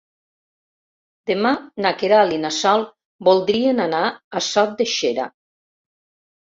Demà 1.31 1.51
na 1.87 1.91
Queralt 1.99 2.37
i 2.39 2.41
na 2.47 2.51
Sol 2.57 2.87
voldrien 3.31 3.87
anar 3.87 4.05
a 4.41 4.47
Sot 4.51 4.79
de 4.83 4.93
Xera. 4.99 5.33